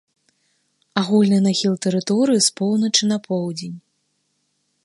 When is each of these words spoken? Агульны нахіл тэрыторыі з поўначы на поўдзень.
Агульны 1.01 1.39
нахіл 1.47 1.75
тэрыторыі 1.87 2.41
з 2.49 2.53
поўначы 2.61 3.03
на 3.13 3.17
поўдзень. 3.29 3.77